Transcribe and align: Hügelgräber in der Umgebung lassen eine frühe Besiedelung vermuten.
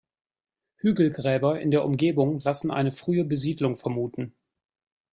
Hügelgräber 0.77 1.59
in 1.61 1.69
der 1.69 1.85
Umgebung 1.85 2.39
lassen 2.39 2.71
eine 2.71 2.91
frühe 2.91 3.23
Besiedelung 3.23 3.77
vermuten. 3.77 4.33